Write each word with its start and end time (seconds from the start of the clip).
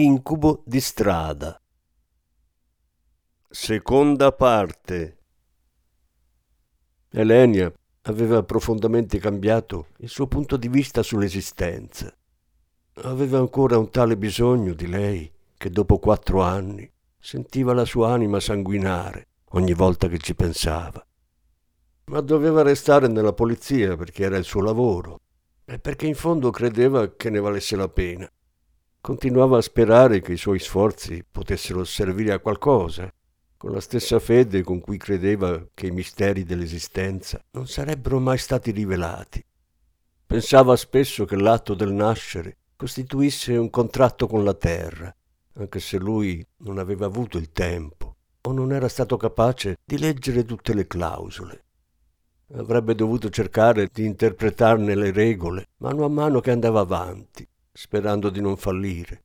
Incubo 0.00 0.62
di 0.64 0.78
strada. 0.80 1.60
Seconda 3.50 4.30
parte. 4.30 5.18
Elenia 7.10 7.72
aveva 8.02 8.44
profondamente 8.44 9.18
cambiato 9.18 9.88
il 9.96 10.08
suo 10.08 10.28
punto 10.28 10.56
di 10.56 10.68
vista 10.68 11.02
sull'esistenza. 11.02 12.16
Aveva 13.02 13.38
ancora 13.38 13.76
un 13.76 13.90
tale 13.90 14.16
bisogno 14.16 14.72
di 14.72 14.86
lei 14.86 15.28
che 15.56 15.68
dopo 15.68 15.98
quattro 15.98 16.42
anni 16.42 16.88
sentiva 17.18 17.74
la 17.74 17.84
sua 17.84 18.12
anima 18.12 18.38
sanguinare 18.38 19.26
ogni 19.46 19.74
volta 19.74 20.06
che 20.06 20.18
ci 20.18 20.36
pensava. 20.36 21.04
Ma 22.04 22.20
doveva 22.20 22.62
restare 22.62 23.08
nella 23.08 23.32
polizia 23.32 23.96
perché 23.96 24.22
era 24.22 24.36
il 24.36 24.44
suo 24.44 24.62
lavoro 24.62 25.18
e 25.64 25.80
perché 25.80 26.06
in 26.06 26.14
fondo 26.14 26.50
credeva 26.50 27.16
che 27.16 27.30
ne 27.30 27.40
valesse 27.40 27.74
la 27.74 27.88
pena. 27.88 28.30
Continuava 29.00 29.58
a 29.58 29.62
sperare 29.62 30.20
che 30.20 30.32
i 30.32 30.36
suoi 30.36 30.58
sforzi 30.58 31.24
potessero 31.30 31.84
servire 31.84 32.32
a 32.32 32.40
qualcosa, 32.40 33.10
con 33.56 33.72
la 33.72 33.80
stessa 33.80 34.18
fede 34.18 34.62
con 34.62 34.80
cui 34.80 34.98
credeva 34.98 35.66
che 35.72 35.86
i 35.86 35.92
misteri 35.92 36.44
dell'esistenza 36.44 37.42
non 37.52 37.66
sarebbero 37.66 38.18
mai 38.18 38.38
stati 38.38 38.70
rivelati. 38.70 39.42
Pensava 40.26 40.76
spesso 40.76 41.24
che 41.24 41.36
l'atto 41.36 41.74
del 41.74 41.92
nascere 41.92 42.58
costituisse 42.76 43.56
un 43.56 43.70
contratto 43.70 44.26
con 44.26 44.44
la 44.44 44.54
terra, 44.54 45.14
anche 45.54 45.80
se 45.80 45.96
lui 45.96 46.44
non 46.58 46.78
aveva 46.78 47.06
avuto 47.06 47.38
il 47.38 47.50
tempo 47.50 48.16
o 48.42 48.52
non 48.52 48.72
era 48.72 48.88
stato 48.88 49.16
capace 49.16 49.78
di 49.84 49.96
leggere 49.96 50.44
tutte 50.44 50.74
le 50.74 50.86
clausole. 50.86 51.64
Avrebbe 52.54 52.94
dovuto 52.94 53.30
cercare 53.30 53.88
di 53.92 54.04
interpretarne 54.04 54.94
le 54.94 55.12
regole 55.12 55.68
mano 55.78 56.04
a 56.04 56.08
mano 56.08 56.40
che 56.40 56.50
andava 56.50 56.80
avanti 56.80 57.48
sperando 57.72 58.30
di 58.30 58.40
non 58.40 58.56
fallire. 58.56 59.22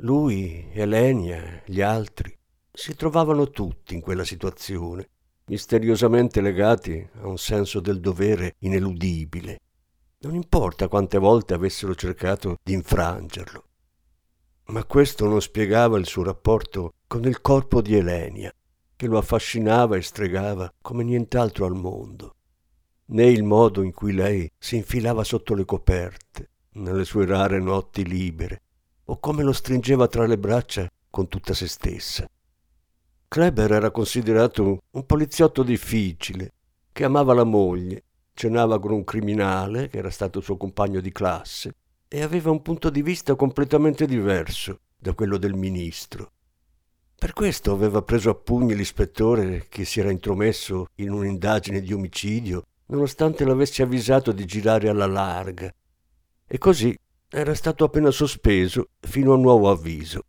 Lui, 0.00 0.68
Elenia, 0.72 1.62
gli 1.64 1.80
altri 1.80 2.36
si 2.70 2.94
trovavano 2.94 3.48
tutti 3.48 3.94
in 3.94 4.00
quella 4.00 4.24
situazione, 4.24 5.08
misteriosamente 5.46 6.40
legati 6.40 7.08
a 7.20 7.26
un 7.26 7.38
senso 7.38 7.80
del 7.80 8.00
dovere 8.00 8.56
ineludibile. 8.58 9.60
Non 10.18 10.34
importa 10.34 10.88
quante 10.88 11.18
volte 11.18 11.54
avessero 11.54 11.94
cercato 11.94 12.58
di 12.62 12.72
infrangerlo. 12.72 13.64
Ma 14.66 14.84
questo 14.84 15.26
non 15.26 15.40
spiegava 15.40 15.98
il 15.98 16.06
suo 16.06 16.24
rapporto 16.24 16.94
con 17.06 17.24
il 17.24 17.40
corpo 17.40 17.80
di 17.80 17.94
Elenia, 17.94 18.52
che 18.96 19.06
lo 19.06 19.18
affascinava 19.18 19.96
e 19.96 20.02
stregava 20.02 20.72
come 20.80 21.04
nient'altro 21.04 21.66
al 21.66 21.74
mondo, 21.74 22.34
né 23.06 23.26
il 23.26 23.44
modo 23.44 23.82
in 23.82 23.92
cui 23.92 24.12
lei 24.12 24.50
si 24.58 24.76
infilava 24.76 25.22
sotto 25.22 25.54
le 25.54 25.64
coperte, 25.64 26.50
nelle 26.76 27.04
sue 27.04 27.26
rare 27.26 27.60
notti 27.60 28.04
libere, 28.04 28.62
o 29.04 29.18
come 29.18 29.42
lo 29.42 29.52
stringeva 29.52 30.08
tra 30.08 30.26
le 30.26 30.38
braccia 30.38 30.90
con 31.10 31.28
tutta 31.28 31.54
se 31.54 31.68
stessa. 31.68 32.28
Kleber 33.28 33.72
era 33.72 33.90
considerato 33.90 34.82
un 34.90 35.06
poliziotto 35.06 35.62
difficile, 35.62 36.52
che 36.92 37.04
amava 37.04 37.34
la 37.34 37.44
moglie, 37.44 38.04
cenava 38.32 38.78
con 38.78 38.92
un 38.92 39.04
criminale 39.04 39.88
che 39.88 39.98
era 39.98 40.10
stato 40.10 40.40
suo 40.40 40.56
compagno 40.56 41.00
di 41.00 41.12
classe 41.12 41.74
e 42.08 42.22
aveva 42.22 42.50
un 42.50 42.62
punto 42.62 42.90
di 42.90 43.02
vista 43.02 43.34
completamente 43.34 44.06
diverso 44.06 44.80
da 44.96 45.14
quello 45.14 45.38
del 45.38 45.54
ministro. 45.54 46.32
Per 47.18 47.32
questo 47.32 47.72
aveva 47.72 48.02
preso 48.02 48.30
a 48.30 48.34
pugni 48.34 48.74
l'ispettore 48.74 49.66
che 49.68 49.84
si 49.84 50.00
era 50.00 50.10
intromesso 50.10 50.88
in 50.96 51.10
un'indagine 51.10 51.80
di 51.80 51.92
omicidio, 51.92 52.64
nonostante 52.86 53.44
l'avesse 53.44 53.82
avvisato 53.82 54.32
di 54.32 54.44
girare 54.44 54.88
alla 54.88 55.06
larga 55.06 55.72
e 56.46 56.58
così 56.58 56.96
era 57.28 57.54
stato 57.54 57.84
appena 57.84 58.10
sospeso 58.10 58.90
fino 59.00 59.32
a 59.34 59.36
nuovo 59.36 59.70
avviso. 59.70 60.22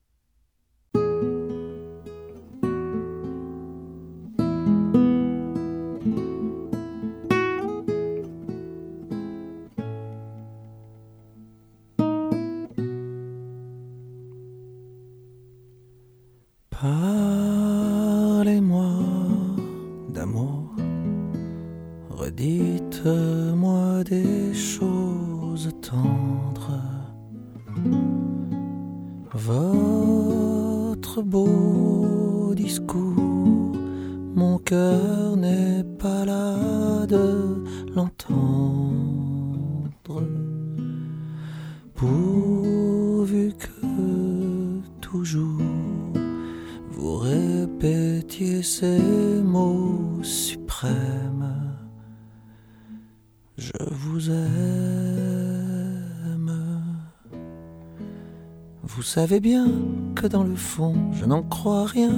Savez 59.19 59.39
bien 59.39 59.65
que 60.13 60.27
dans 60.27 60.43
le 60.43 60.55
fond, 60.55 61.11
je 61.11 61.25
n'en 61.25 61.41
crois 61.41 61.87
rien, 61.87 62.15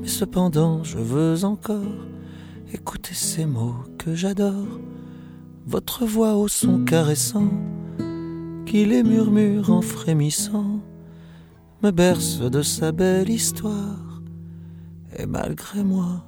mais 0.00 0.06
cependant, 0.06 0.84
je 0.84 0.96
veux 0.96 1.42
encore 1.44 2.06
écouter 2.72 3.14
ces 3.14 3.46
mots 3.46 3.74
que 3.98 4.14
j'adore, 4.14 4.78
votre 5.66 6.06
voix 6.06 6.36
au 6.36 6.46
son 6.46 6.84
caressant, 6.84 7.50
qui 8.64 8.84
les 8.84 9.02
murmure 9.02 9.72
en 9.72 9.82
frémissant, 9.82 10.78
me 11.82 11.90
berce 11.90 12.38
de 12.38 12.62
sa 12.62 12.92
belle 12.92 13.28
histoire, 13.28 14.22
et 15.18 15.26
malgré 15.26 15.82
moi, 15.82 16.24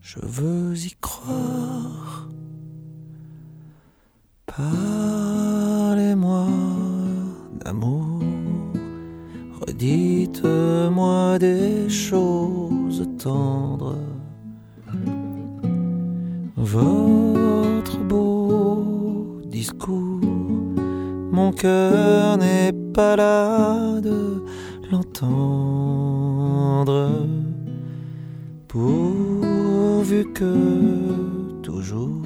je 0.00 0.20
veux 0.22 0.74
y 0.74 0.94
croire. 1.02 2.30
Parlez-moi 4.46 4.86
d'amour 7.62 8.07
Dites-moi 9.78 11.38
des 11.38 11.88
choses 11.88 13.08
tendres. 13.16 13.94
Votre 16.56 17.98
beau 17.98 19.40
discours, 19.46 20.20
mon 21.30 21.52
cœur 21.52 22.38
n'est 22.38 22.72
pas 22.92 23.14
là 23.14 24.00
de 24.00 24.42
l'entendre. 24.90 25.28
Pourvu 28.66 30.24
que 30.34 31.60
toujours 31.62 32.22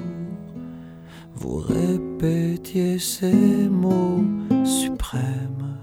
vous 1.35 1.57
répétiez 1.57 2.97
ces 2.97 3.69
mots 3.69 4.23
suprêmes. 4.65 5.82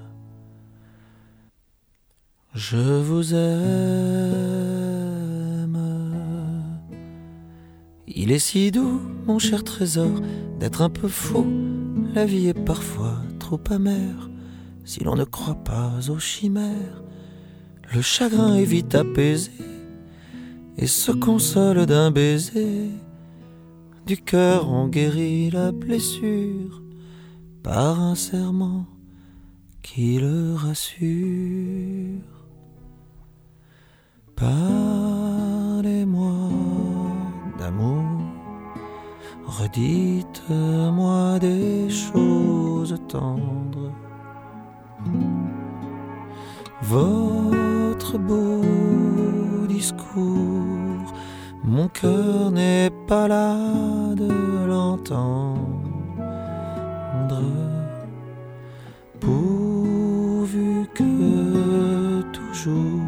Je 2.63 2.77
vous 2.77 3.35
aime. 3.35 3.41
Il 8.07 8.31
est 8.33 8.39
si 8.39 8.71
doux, 8.71 9.01
mon 9.27 9.39
cher 9.39 9.65
trésor, 9.65 10.21
d'être 10.59 10.83
un 10.83 10.91
peu 10.91 11.09
fou. 11.09 11.47
La 12.15 12.27
vie 12.27 12.49
est 12.49 12.65
parfois 12.67 13.17
trop 13.39 13.63
amère 13.71 14.29
si 14.85 15.03
l'on 15.03 15.17
ne 15.17 15.25
croit 15.25 15.65
pas 15.65 16.11
aux 16.11 16.19
chimères. 16.19 17.03
Le 17.95 18.03
chagrin 18.03 18.57
est 18.57 18.65
vite 18.65 18.95
apaisé 18.95 19.53
et 20.77 20.87
se 20.87 21.13
console 21.13 21.87
d'un 21.87 22.11
baiser. 22.11 22.91
Du 24.07 24.19
cœur 24.19 24.71
on 24.71 24.89
guérit 24.89 25.49
la 25.51 25.73
blessure 25.73 26.83
par 27.63 28.03
un 28.03 28.15
serment 28.15 28.85
qui 29.81 30.19
le 30.19 30.55
rassure. 30.55 32.40
Parlez-moi 34.41 36.33
d'amour, 37.59 38.23
redites-moi 39.45 41.39
des 41.39 41.91
choses 41.91 42.97
tendres. 43.07 43.93
Votre 46.81 48.17
beau 48.17 48.63
discours, 49.69 51.13
mon 51.63 51.89
cœur 51.89 52.51
n'est 52.51 52.91
pas 53.07 53.29
là 53.29 53.59
de 54.17 54.65
l'entendre. 54.67 55.83
Pourvu 59.21 60.87
que 60.95 62.23
toujours 62.33 63.00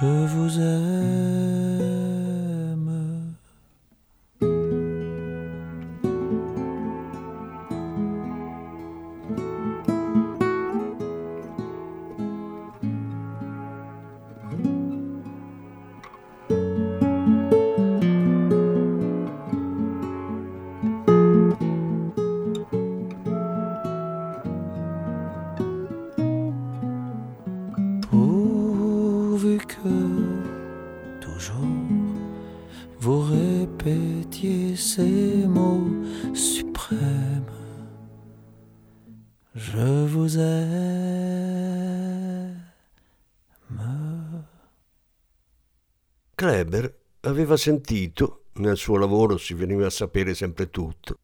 Je 0.00 0.06
着 0.48 0.89
Kleber 46.40 46.96
aveva 47.24 47.54
sentito, 47.58 48.44
nel 48.54 48.78
suo 48.78 48.96
lavoro 48.96 49.36
si 49.36 49.52
veniva 49.52 49.84
a 49.84 49.90
sapere 49.90 50.32
sempre 50.32 50.70
tutto, 50.70 51.18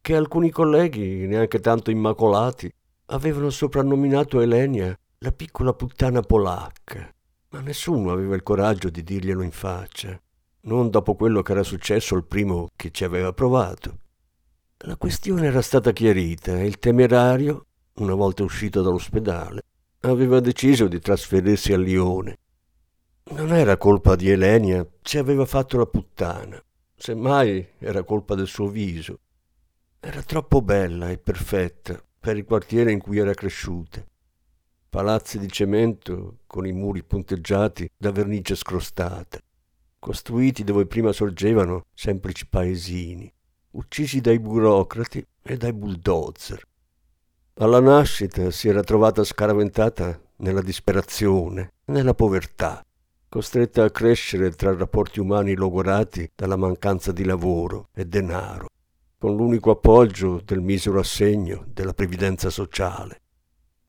che 0.00 0.16
alcuni 0.16 0.48
colleghi, 0.48 1.26
neanche 1.26 1.60
tanto 1.60 1.90
immacolati, 1.90 2.72
avevano 3.08 3.50
soprannominato 3.50 4.40
Elenia 4.40 4.98
la 5.18 5.30
piccola 5.30 5.74
puttana 5.74 6.22
polacca, 6.22 7.14
ma 7.50 7.60
nessuno 7.60 8.12
aveva 8.12 8.34
il 8.34 8.42
coraggio 8.42 8.88
di 8.88 9.02
dirglielo 9.02 9.42
in 9.42 9.50
faccia, 9.50 10.18
non 10.62 10.88
dopo 10.88 11.16
quello 11.16 11.42
che 11.42 11.52
era 11.52 11.64
successo 11.64 12.14
al 12.14 12.24
primo 12.24 12.70
che 12.74 12.90
ci 12.92 13.04
aveva 13.04 13.34
provato. 13.34 13.98
La 14.86 14.96
questione 14.96 15.48
era 15.48 15.60
stata 15.60 15.92
chiarita 15.92 16.58
e 16.58 16.64
il 16.64 16.78
temerario, 16.78 17.66
una 17.96 18.14
volta 18.14 18.42
uscito 18.42 18.80
dall'ospedale, 18.80 19.64
aveva 20.00 20.40
deciso 20.40 20.88
di 20.88 20.98
trasferirsi 20.98 21.74
a 21.74 21.76
Lione 21.76 22.38
non 23.30 23.52
era 23.52 23.76
colpa 23.76 24.16
di 24.16 24.30
Elenia, 24.30 24.86
ci 25.00 25.16
aveva 25.16 25.46
fatto 25.46 25.78
la 25.78 25.86
puttana. 25.86 26.62
Semmai 26.96 27.66
era 27.78 28.02
colpa 28.02 28.34
del 28.34 28.46
suo 28.46 28.68
viso. 28.68 29.20
Era 30.00 30.22
troppo 30.22 30.60
bella 30.60 31.10
e 31.10 31.18
perfetta 31.18 32.02
per 32.18 32.36
il 32.36 32.44
quartiere 32.44 32.92
in 32.92 32.98
cui 32.98 33.18
era 33.18 33.32
cresciuta. 33.32 34.04
Palazzi 34.88 35.38
di 35.38 35.48
cemento 35.48 36.40
con 36.46 36.66
i 36.66 36.72
muri 36.72 37.02
punteggiati 37.02 37.88
da 37.96 38.10
vernice 38.10 38.54
scrostata, 38.54 39.38
costruiti 39.98 40.64
dove 40.64 40.86
prima 40.86 41.12
sorgevano 41.12 41.86
semplici 41.94 42.46
paesini, 42.46 43.32
uccisi 43.70 44.20
dai 44.20 44.38
burocrati 44.38 45.24
e 45.42 45.56
dai 45.56 45.72
bulldozer. 45.72 46.62
Alla 47.54 47.80
nascita 47.80 48.50
si 48.50 48.68
era 48.68 48.82
trovata 48.82 49.24
scaraventata 49.24 50.20
nella 50.36 50.62
disperazione, 50.62 51.72
nella 51.86 52.14
povertà 52.14 52.84
costretta 53.32 53.84
a 53.84 53.90
crescere 53.90 54.50
tra 54.50 54.76
rapporti 54.76 55.18
umani 55.18 55.54
logorati 55.54 56.30
dalla 56.36 56.56
mancanza 56.56 57.12
di 57.12 57.24
lavoro 57.24 57.88
e 57.94 58.04
denaro, 58.04 58.66
con 59.16 59.34
l'unico 59.34 59.70
appoggio 59.70 60.42
del 60.44 60.60
misero 60.60 60.98
assegno 60.98 61.64
della 61.72 61.94
previdenza 61.94 62.50
sociale. 62.50 63.22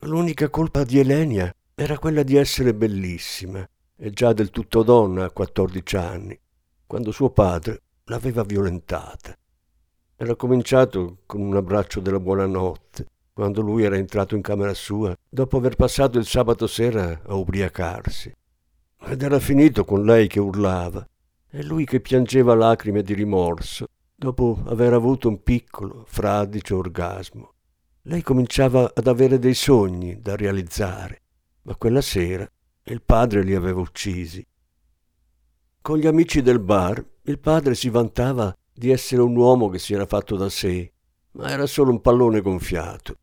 L'unica 0.04 0.50
colpa 0.50 0.86
di 0.86 0.98
Elenia 0.98 1.54
era 1.76 2.00
quella 2.00 2.24
di 2.24 2.38
essere 2.38 2.74
bellissima 2.74 3.68
e 3.98 4.12
già 4.12 4.32
del 4.32 4.50
tutto 4.50 4.82
donna 4.82 5.26
a 5.26 5.32
14 5.32 5.96
anni, 5.98 6.40
quando 6.88 7.12
suo 7.12 7.30
padre 7.30 7.82
l'aveva 8.06 8.44
violentata. 8.44 9.38
Era 10.16 10.38
cominciato 10.38 11.18
con 11.26 11.42
un 11.42 11.58
abbraccio 11.58 12.00
della 12.00 12.22
buonanotte, 12.22 13.08
quando 13.34 13.60
lui 13.60 13.84
era 13.84 13.98
entrato 13.98 14.38
in 14.38 14.42
camera 14.42 14.74
sua 14.74 15.14
dopo 15.28 15.58
aver 15.58 15.76
passato 15.76 16.18
il 16.18 16.26
sabato 16.26 16.66
sera 16.66 17.24
a 17.26 17.34
ubriacarsi 17.34 18.34
ed 19.06 19.22
era 19.22 19.40
finito 19.40 19.84
con 19.84 20.06
lei 20.06 20.28
che 20.28 20.40
urlava 20.40 21.08
e 21.50 21.64
lui 21.64 21.86
che 21.86 22.00
piangeva 22.00 22.56
lacrime 22.56 23.04
di 23.04 23.14
rimorso 23.14 23.88
dopo 24.16 24.62
aver 24.66 24.94
avuto 24.94 25.28
un 25.28 25.44
piccolo, 25.44 26.06
fradicio 26.08 26.78
orgasmo. 26.78 27.54
Lei 28.04 28.22
cominciava 28.22 28.92
ad 28.94 29.08
avere 29.08 29.40
dei 29.40 29.54
sogni 29.54 30.20
da 30.20 30.36
realizzare, 30.36 31.22
ma 31.64 31.76
quella 31.76 32.02
sera 32.02 32.50
il 32.86 33.02
padre 33.02 33.44
li 33.44 33.54
aveva 33.54 33.82
uccisi. 33.82 34.46
Con 35.82 35.98
gli 35.98 36.08
amici 36.08 36.42
del 36.42 36.60
bar 36.60 37.06
il 37.24 37.40
padre 37.40 37.76
si 37.76 37.90
vantava 37.90 38.56
di 38.74 38.90
essere 38.90 39.22
un 39.22 39.36
uomo 39.36 39.70
che 39.70 39.80
si 39.80 39.94
era 39.94 40.06
fatto 40.06 40.36
da 40.36 40.50
sé, 40.50 40.92
ma 41.32 41.50
era 41.50 41.66
solo 41.66 41.92
un 41.92 42.02
pallone 42.02 42.42
gonfiato. 42.42 43.18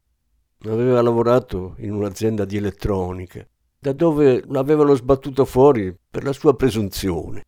Aveva 0.65 1.01
lavorato 1.01 1.75
in 1.79 1.93
un'azienda 1.93 2.45
di 2.45 2.59
elettronica 2.59 3.47
da 3.83 3.93
dove 3.95 4.45
l'avevano 4.49 4.95
sbattuto 4.95 5.47
fuori 5.47 5.97
per 6.11 6.23
la 6.23 6.35
sua 6.35 6.55
presunzione. 6.55 7.47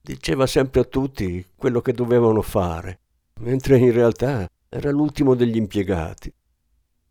Diceva 0.00 0.46
sempre 0.46 0.80
a 0.80 0.84
tutti 0.84 1.44
quello 1.54 1.82
che 1.82 1.92
dovevano 1.92 2.40
fare, 2.40 3.00
mentre 3.40 3.76
in 3.76 3.92
realtà 3.92 4.48
era 4.70 4.90
l'ultimo 4.90 5.34
degli 5.34 5.56
impiegati. 5.56 6.32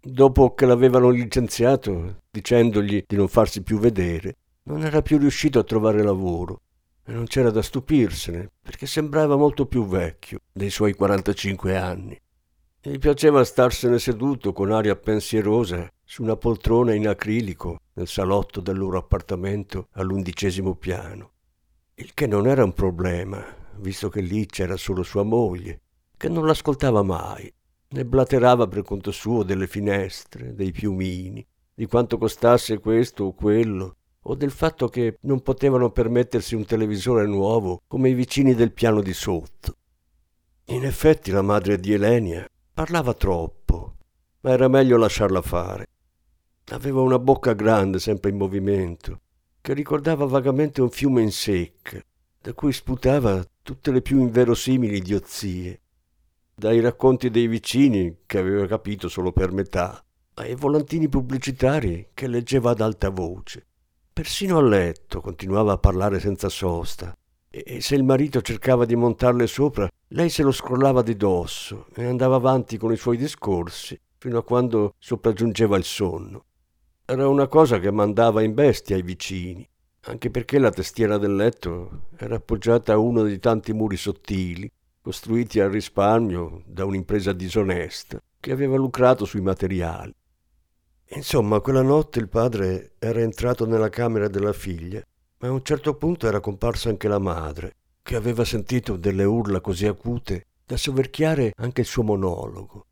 Dopo 0.01 0.55
che 0.55 0.65
l'avevano 0.65 1.09
licenziato, 1.09 2.21
dicendogli 2.31 3.03
di 3.05 3.15
non 3.15 3.27
farsi 3.27 3.61
più 3.61 3.77
vedere, 3.77 4.37
non 4.63 4.83
era 4.83 5.03
più 5.03 5.19
riuscito 5.19 5.59
a 5.59 5.63
trovare 5.63 6.01
lavoro 6.01 6.61
e 7.05 7.11
non 7.11 7.25
c'era 7.25 7.51
da 7.51 7.61
stupirsene, 7.61 8.49
perché 8.61 8.87
sembrava 8.87 9.35
molto 9.35 9.67
più 9.67 9.85
vecchio 9.85 10.39
dei 10.51 10.71
suoi 10.71 10.93
45 10.93 11.77
anni. 11.77 12.19
Gli 12.81 12.97
piaceva 12.97 13.43
starsene 13.43 13.99
seduto 13.99 14.53
con 14.53 14.71
aria 14.71 14.95
pensierosa 14.95 15.87
su 16.11 16.23
una 16.23 16.35
poltrona 16.35 16.95
in 16.95 17.07
acrilico 17.07 17.81
nel 17.93 18.07
salotto 18.07 18.61
del 18.61 18.79
loro 18.79 18.97
appartamento 18.97 19.89
all'undicesimo 19.91 20.73
piano. 20.73 21.33
Il 21.93 22.15
che 22.15 22.25
non 22.25 22.47
era 22.47 22.63
un 22.63 22.73
problema, 22.73 23.45
visto 23.75 24.09
che 24.09 24.21
lì 24.21 24.47
c'era 24.47 24.75
solo 24.75 25.03
sua 25.03 25.21
moglie, 25.21 25.81
che 26.17 26.27
non 26.27 26.47
l'ascoltava 26.47 27.03
mai, 27.03 27.53
ne 27.89 28.05
blaterava 28.05 28.67
per 28.67 28.81
conto 28.81 29.11
suo 29.11 29.43
delle 29.43 29.67
finestre, 29.67 30.55
dei 30.55 30.71
piumini, 30.71 31.45
di 31.75 31.85
quanto 31.85 32.17
costasse 32.17 32.79
questo 32.79 33.25
o 33.25 33.33
quello, 33.33 33.97
o 34.21 34.33
del 34.33 34.49
fatto 34.49 34.87
che 34.87 35.19
non 35.21 35.43
potevano 35.43 35.91
permettersi 35.91 36.55
un 36.55 36.65
televisore 36.65 37.27
nuovo 37.27 37.83
come 37.85 38.09
i 38.09 38.15
vicini 38.15 38.55
del 38.55 38.73
piano 38.73 39.01
di 39.01 39.13
sotto. 39.13 39.75
In 40.69 40.85
effetti 40.85 41.29
la 41.29 41.43
madre 41.43 41.79
di 41.79 41.93
Elenia 41.93 42.49
parlava 42.73 43.13
troppo, 43.13 43.97
ma 44.41 44.49
era 44.49 44.67
meglio 44.67 44.97
lasciarla 44.97 45.43
fare. 45.43 45.85
Aveva 46.71 47.01
una 47.01 47.17
bocca 47.17 47.53
grande, 47.53 47.97
sempre 47.97 48.29
in 48.29 48.37
movimento, 48.37 49.21
che 49.59 49.73
ricordava 49.73 50.25
vagamente 50.25 50.81
un 50.81 50.91
fiume 50.91 51.23
in 51.23 51.31
secca, 51.31 51.99
da 52.39 52.53
cui 52.53 52.71
sputava 52.71 53.43
tutte 53.63 53.91
le 53.91 54.03
più 54.03 54.19
inverosimili 54.19 54.97
idiozie. 54.97 55.81
Dai 56.53 56.79
racconti 56.79 57.31
dei 57.31 57.47
vicini, 57.47 58.19
che 58.27 58.37
aveva 58.37 58.67
capito 58.67 59.09
solo 59.09 59.31
per 59.31 59.51
metà, 59.51 60.03
ai 60.35 60.53
volantini 60.53 61.09
pubblicitari 61.09 62.09
che 62.13 62.27
leggeva 62.27 62.69
ad 62.71 62.81
alta 62.81 63.09
voce. 63.09 63.65
Persino 64.13 64.59
a 64.59 64.61
letto 64.61 65.21
continuava 65.21 65.73
a 65.73 65.77
parlare 65.79 66.19
senza 66.19 66.49
sosta, 66.49 67.17
e 67.49 67.81
se 67.81 67.95
il 67.95 68.03
marito 68.03 68.41
cercava 68.41 68.85
di 68.85 68.95
montarle 68.95 69.47
sopra, 69.47 69.89
lei 70.09 70.29
se 70.29 70.43
lo 70.43 70.51
scrollava 70.51 71.01
di 71.01 71.15
dosso 71.15 71.87
e 71.95 72.05
andava 72.05 72.35
avanti 72.35 72.77
con 72.77 72.91
i 72.91 72.97
suoi 72.97 73.17
discorsi 73.17 73.99
fino 74.17 74.37
a 74.37 74.43
quando 74.43 74.93
sopraggiungeva 74.99 75.75
il 75.75 75.83
sonno. 75.83 76.43
Era 77.11 77.27
una 77.27 77.47
cosa 77.47 77.79
che 77.79 77.89
mandava 77.89 78.43
in 78.43 78.53
bestia 78.53 78.95
ai 78.95 79.01
vicini, 79.01 79.67
anche 80.01 80.29
perché 80.29 80.59
la 80.59 80.69
tastiera 80.69 81.17
del 81.17 81.35
letto 81.35 82.09
era 82.15 82.35
appoggiata 82.35 82.93
a 82.93 82.99
uno 82.99 83.23
dei 83.23 83.39
tanti 83.39 83.73
muri 83.73 83.97
sottili, 83.97 84.71
costruiti 85.01 85.59
al 85.59 85.71
risparmio 85.71 86.61
da 86.67 86.85
un'impresa 86.85 87.33
disonesta, 87.33 88.21
che 88.39 88.51
aveva 88.51 88.77
lucrato 88.77 89.25
sui 89.25 89.41
materiali. 89.41 90.13
Insomma, 91.07 91.61
quella 91.61 91.81
notte 91.81 92.19
il 92.19 92.29
padre 92.29 92.91
era 92.99 93.21
entrato 93.21 93.65
nella 93.65 93.89
camera 93.89 94.27
della 94.27 94.53
figlia, 94.53 95.01
ma 95.39 95.47
a 95.47 95.51
un 95.51 95.63
certo 95.63 95.95
punto 95.95 96.27
era 96.27 96.39
comparsa 96.39 96.89
anche 96.89 97.07
la 97.07 97.17
madre, 97.17 97.73
che 98.03 98.17
aveva 98.17 98.45
sentito 98.45 98.97
delle 98.97 99.23
urla 99.23 99.61
così 99.61 99.87
acute 99.87 100.45
da 100.63 100.77
soverchiare 100.77 101.53
anche 101.55 101.81
il 101.81 101.87
suo 101.87 102.03
monologo. 102.03 102.85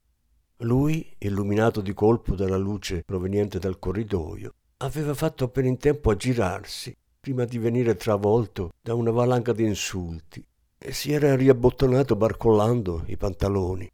Lui, 0.61 1.07
illuminato 1.19 1.81
di 1.81 1.93
colpo 1.93 2.33
dalla 2.33 2.57
luce 2.57 3.03
proveniente 3.05 3.59
dal 3.59 3.77
corridoio, 3.77 4.55
aveva 4.77 5.13
fatto 5.13 5.43
appena 5.43 5.67
in 5.67 5.77
tempo 5.77 6.09
a 6.09 6.15
girarsi 6.15 6.95
prima 7.19 7.45
di 7.45 7.59
venire 7.59 7.95
travolto 7.95 8.71
da 8.81 8.95
una 8.95 9.11
valanga 9.11 9.53
di 9.53 9.63
insulti 9.63 10.43
e 10.79 10.93
si 10.93 11.11
era 11.11 11.35
riabbottonato 11.35 12.15
barcollando 12.15 13.03
i 13.05 13.17
pantaloni. 13.17 13.87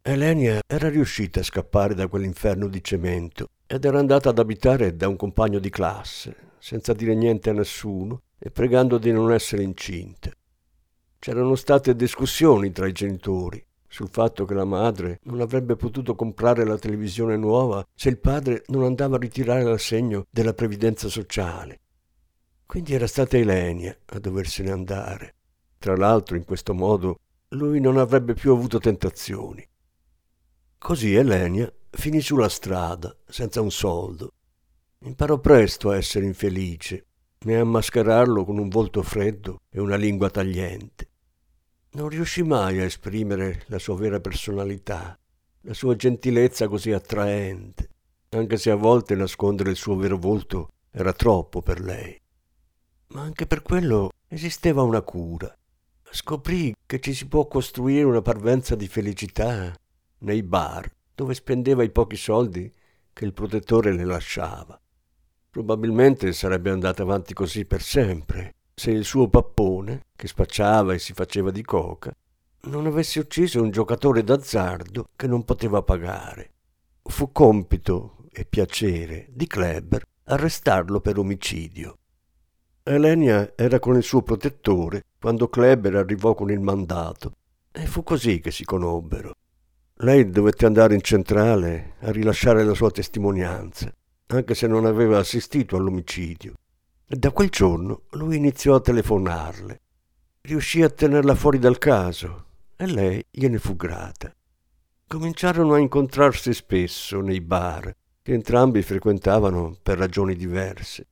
Elenia 0.00 0.60
era 0.66 0.88
riuscita 0.88 1.40
a 1.40 1.44
scappare 1.44 1.94
da 1.94 2.06
quell'inferno 2.06 2.68
di 2.68 2.82
cemento 2.82 3.48
ed 3.66 3.84
era 3.84 3.98
andata 3.98 4.30
ad 4.30 4.38
abitare 4.38 4.96
da 4.96 5.08
un 5.08 5.16
compagno 5.16 5.58
di 5.58 5.68
classe, 5.68 6.52
senza 6.58 6.94
dire 6.94 7.14
niente 7.14 7.50
a 7.50 7.52
nessuno 7.52 8.22
e 8.38 8.50
pregando 8.50 8.96
di 8.96 9.12
non 9.12 9.30
essere 9.30 9.62
incinta. 9.62 10.30
C'erano 11.18 11.54
state 11.54 11.94
discussioni 11.94 12.72
tra 12.72 12.86
i 12.86 12.92
genitori 12.92 13.65
sul 13.88 14.08
fatto 14.10 14.44
che 14.44 14.54
la 14.54 14.64
madre 14.64 15.20
non 15.24 15.40
avrebbe 15.40 15.76
potuto 15.76 16.14
comprare 16.14 16.64
la 16.64 16.78
televisione 16.78 17.36
nuova 17.36 17.86
se 17.94 18.08
il 18.08 18.18
padre 18.18 18.64
non 18.68 18.84
andava 18.84 19.16
a 19.16 19.20
ritirare 19.20 19.62
l'assegno 19.62 20.26
della 20.30 20.54
previdenza 20.54 21.08
sociale. 21.08 21.80
Quindi 22.66 22.94
era 22.94 23.06
stata 23.06 23.36
Elenia 23.36 23.96
a 24.06 24.18
doversene 24.18 24.70
andare. 24.70 25.34
Tra 25.78 25.96
l'altro, 25.96 26.36
in 26.36 26.44
questo 26.44 26.74
modo, 26.74 27.20
lui 27.50 27.80
non 27.80 27.96
avrebbe 27.96 28.34
più 28.34 28.52
avuto 28.52 28.78
tentazioni. 28.78 29.66
Così 30.78 31.14
Elenia 31.14 31.72
finì 31.90 32.20
sulla 32.20 32.48
strada, 32.48 33.16
senza 33.26 33.60
un 33.60 33.70
soldo. 33.70 34.32
Imparò 35.00 35.38
presto 35.38 35.90
a 35.90 35.96
essere 35.96 36.26
infelice 36.26 37.06
e 37.38 37.54
a 37.54 37.64
mascherarlo 37.64 38.44
con 38.44 38.58
un 38.58 38.68
volto 38.68 39.02
freddo 39.02 39.60
e 39.70 39.80
una 39.80 39.96
lingua 39.96 40.28
tagliente. 40.30 41.05
Non 41.96 42.10
riuscì 42.10 42.42
mai 42.42 42.78
a 42.78 42.84
esprimere 42.84 43.62
la 43.68 43.78
sua 43.78 43.96
vera 43.96 44.20
personalità, 44.20 45.18
la 45.62 45.72
sua 45.72 45.96
gentilezza 45.96 46.68
così 46.68 46.92
attraente, 46.92 47.88
anche 48.28 48.58
se 48.58 48.70
a 48.70 48.74
volte 48.74 49.14
nascondere 49.14 49.70
il 49.70 49.76
suo 49.76 49.96
vero 49.96 50.18
volto 50.18 50.72
era 50.90 51.14
troppo 51.14 51.62
per 51.62 51.80
lei. 51.80 52.20
Ma 53.08 53.22
anche 53.22 53.46
per 53.46 53.62
quello 53.62 54.10
esisteva 54.28 54.82
una 54.82 55.00
cura. 55.00 55.50
Scoprì 56.10 56.74
che 56.84 57.00
ci 57.00 57.14
si 57.14 57.28
può 57.28 57.48
costruire 57.48 58.04
una 58.04 58.20
parvenza 58.20 58.74
di 58.74 58.88
felicità 58.88 59.74
nei 60.18 60.42
bar, 60.42 60.92
dove 61.14 61.32
spendeva 61.32 61.82
i 61.82 61.90
pochi 61.90 62.16
soldi 62.16 62.70
che 63.10 63.24
il 63.24 63.32
protettore 63.32 63.94
le 63.94 64.04
lasciava. 64.04 64.78
Probabilmente 65.48 66.34
sarebbe 66.34 66.68
andata 66.68 67.04
avanti 67.04 67.32
così 67.32 67.64
per 67.64 67.80
sempre, 67.80 68.55
se 68.78 68.90
il 68.90 69.04
suo 69.04 69.26
pappone, 69.28 70.02
che 70.14 70.28
spacciava 70.28 70.92
e 70.92 70.98
si 70.98 71.14
faceva 71.14 71.50
di 71.50 71.62
coca, 71.62 72.14
non 72.64 72.84
avesse 72.84 73.20
ucciso 73.20 73.62
un 73.62 73.70
giocatore 73.70 74.22
d'azzardo 74.22 75.08
che 75.16 75.26
non 75.26 75.44
poteva 75.44 75.80
pagare. 75.82 76.50
Fu 77.02 77.32
compito 77.32 78.26
e 78.30 78.44
piacere 78.44 79.28
di 79.30 79.46
Kleber 79.46 80.04
arrestarlo 80.24 81.00
per 81.00 81.16
omicidio. 81.16 81.96
Elenia 82.82 83.54
era 83.56 83.78
con 83.78 83.96
il 83.96 84.02
suo 84.02 84.20
protettore 84.20 85.04
quando 85.18 85.48
Kleber 85.48 85.96
arrivò 85.96 86.34
con 86.34 86.50
il 86.50 86.60
mandato 86.60 87.32
e 87.72 87.86
fu 87.86 88.02
così 88.02 88.40
che 88.40 88.50
si 88.50 88.64
conobbero. 88.64 89.32
Lei 90.00 90.28
dovette 90.28 90.66
andare 90.66 90.94
in 90.94 91.00
centrale 91.00 91.94
a 92.00 92.10
rilasciare 92.10 92.62
la 92.62 92.74
sua 92.74 92.90
testimonianza, 92.90 93.90
anche 94.26 94.54
se 94.54 94.66
non 94.66 94.84
aveva 94.84 95.18
assistito 95.18 95.76
all'omicidio. 95.76 96.55
Da 97.08 97.30
quel 97.30 97.50
giorno 97.50 98.02
lui 98.14 98.34
iniziò 98.34 98.74
a 98.74 98.80
telefonarle. 98.80 99.80
Riuscì 100.40 100.82
a 100.82 100.88
tenerla 100.88 101.36
fuori 101.36 101.60
dal 101.60 101.78
caso 101.78 102.46
e 102.74 102.84
lei 102.86 103.24
gliene 103.30 103.58
fu 103.58 103.76
grata. 103.76 104.34
Cominciarono 105.06 105.74
a 105.74 105.78
incontrarsi 105.78 106.52
spesso 106.52 107.20
nei 107.20 107.40
bar, 107.40 107.94
che 108.20 108.32
entrambi 108.32 108.82
frequentavano 108.82 109.76
per 109.80 109.98
ragioni 109.98 110.34
diverse. 110.34 111.06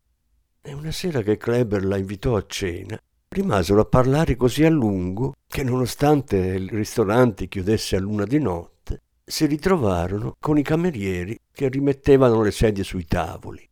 E 0.61 0.73
una 0.73 0.91
sera 0.91 1.23
che 1.23 1.37
Kleber 1.37 1.85
la 1.85 1.97
invitò 1.97 2.35
a 2.35 2.45
cena, 2.45 2.99
rimasero 3.29 3.81
a 3.81 3.85
parlare 3.85 4.35
così 4.35 4.65
a 4.65 4.71
lungo 4.71 5.35
che 5.47 5.63
nonostante 5.63 6.37
il 6.37 6.71
ristorante 6.71 7.47
chiudesse 7.47 7.95
a 7.95 8.01
luna 8.01 8.25
di 8.25 8.41
notte, 8.41 9.03
si 9.25 9.47
ritrovarono 9.47 10.35
con 10.41 10.59
i 10.59 10.65
camerieri 10.65 11.39
che 11.53 11.69
rimettevano 11.69 12.43
le 12.43 12.51
sedie 12.51 12.83
sui 12.83 13.05
tavoli. 13.05 13.65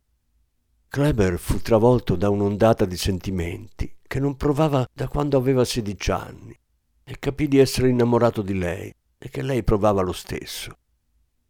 Kleber 0.93 1.39
fu 1.39 1.59
travolto 1.59 2.15
da 2.15 2.29
un'ondata 2.29 2.85
di 2.85 2.97
sentimenti 2.97 3.91
che 4.03 4.19
non 4.19 4.37
provava 4.37 4.87
da 4.93 5.07
quando 5.07 5.37
aveva 5.37 5.65
sedici 5.65 6.11
anni 6.11 6.55
e 7.03 7.17
capì 7.17 7.47
di 7.47 7.57
essere 7.57 7.89
innamorato 7.89 8.43
di 8.43 8.55
lei 8.55 8.93
e 9.17 9.29
che 9.29 9.41
lei 9.41 9.63
provava 9.63 10.03
lo 10.03 10.11
stesso. 10.11 10.77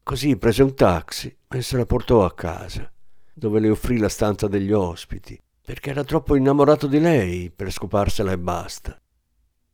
Così 0.01 0.37
prese 0.37 0.63
un 0.63 0.73
taxi 0.73 1.35
e 1.49 1.61
se 1.61 1.75
la 1.75 1.85
portò 1.85 2.23
a 2.23 2.33
casa 2.33 2.89
dove 3.33 3.59
le 3.59 3.69
offrì 3.69 3.97
la 3.97 4.07
stanza 4.07 4.47
degli 4.47 4.71
ospiti, 4.71 5.37
perché 5.61 5.89
era 5.89 6.05
troppo 6.05 6.37
innamorato 6.37 6.87
di 6.87 7.01
lei 7.01 7.51
per 7.51 7.69
scoparsela 7.69 8.31
e 8.31 8.37
basta. 8.37 8.97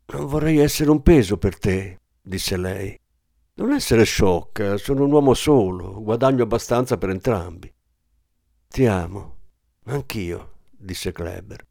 Non 0.08 0.26
vorrei 0.26 0.58
essere 0.58 0.90
un 0.90 1.04
peso 1.04 1.38
per 1.38 1.60
te, 1.60 2.00
disse 2.20 2.58
lei. 2.58 3.00
Non 3.54 3.72
essere 3.74 4.04
sciocca, 4.04 4.78
sono 4.78 5.04
un 5.04 5.12
uomo 5.12 5.36
solo, 5.36 6.02
guadagno 6.02 6.42
abbastanza 6.42 6.98
per 6.98 7.12
entrambi. 7.12 7.72
Ti 8.68 8.86
amo, 8.88 9.38
anch'io, 9.90 10.58
disse 10.70 11.12
Kleber. 11.12 11.66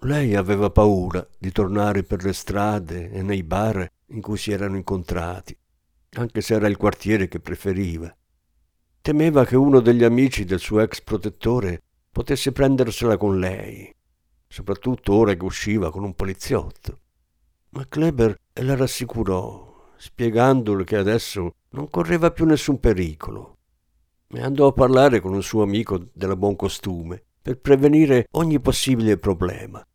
Lei 0.00 0.34
aveva 0.34 0.70
paura 0.70 1.26
di 1.38 1.50
tornare 1.50 2.02
per 2.02 2.22
le 2.22 2.32
strade 2.32 3.10
e 3.10 3.22
nei 3.22 3.42
bar 3.42 3.86
in 4.08 4.20
cui 4.20 4.36
si 4.36 4.52
erano 4.52 4.76
incontrati, 4.76 5.56
anche 6.16 6.40
se 6.40 6.54
era 6.54 6.68
il 6.68 6.76
quartiere 6.76 7.28
che 7.28 7.40
preferiva. 7.40 8.14
Temeva 9.00 9.44
che 9.44 9.56
uno 9.56 9.80
degli 9.80 10.04
amici 10.04 10.44
del 10.44 10.58
suo 10.58 10.80
ex 10.80 11.00
protettore 11.00 11.82
potesse 12.10 12.52
prendersela 12.52 13.16
con 13.16 13.38
lei, 13.38 13.92
soprattutto 14.46 15.14
ora 15.14 15.34
che 15.34 15.44
usciva 15.44 15.90
con 15.90 16.04
un 16.04 16.14
poliziotto. 16.14 17.00
Ma 17.70 17.86
Kleber 17.86 18.38
la 18.52 18.76
rassicurò, 18.76 19.92
spiegandole 19.96 20.84
che 20.84 20.96
adesso 20.96 21.54
non 21.70 21.88
correva 21.88 22.30
più 22.30 22.44
nessun 22.44 22.80
pericolo. 22.80 23.55
E 24.28 24.40
andò 24.40 24.66
a 24.66 24.72
parlare 24.72 25.20
con 25.20 25.32
un 25.32 25.42
suo 25.42 25.62
amico 25.62 26.08
della 26.12 26.34
buon 26.34 26.56
costume 26.56 27.22
per 27.40 27.60
prevenire 27.60 28.26
ogni 28.32 28.58
possibile 28.58 29.18
problema. 29.18 29.86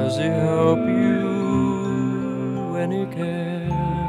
Does 0.00 0.16
he 0.16 0.24
help 0.24 0.78
you 0.78 1.28
when 2.72 2.90
he 2.90 3.04
can? 3.14 3.99